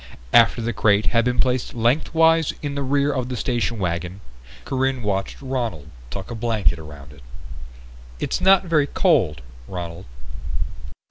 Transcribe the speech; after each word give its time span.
After 0.33 0.63
the 0.63 0.73
crate 0.73 1.05
had 1.13 1.25
been 1.25 1.37
placed 1.37 1.75
lengthwise 1.75 2.53
in 2.63 2.73
the 2.73 2.81
rear 2.81 3.13
of 3.13 3.29
the 3.29 3.37
station 3.37 3.77
wagon, 3.77 4.19
Corinne 4.65 5.03
watched 5.03 5.39
Ronald 5.43 5.89
tuck 6.09 6.31
a 6.31 6.33
blanket 6.33 6.79
around 6.79 7.13
it. 7.13 7.21
"It's 8.19 8.41
not 8.41 8.63
very 8.65 8.87
cold, 8.87 9.43
Ronald." 9.67 10.05